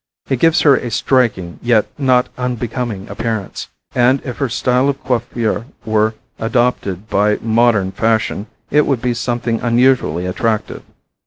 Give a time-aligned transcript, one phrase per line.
[0.29, 5.67] It gives her a striking yet not unbecoming appearance, and, if her style of coiffure
[5.85, 10.81] were adopted by modern fashion it would be something unusually attractive.